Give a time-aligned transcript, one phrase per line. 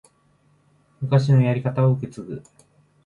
[0.99, 2.41] 昔のやり方を受け継ぐ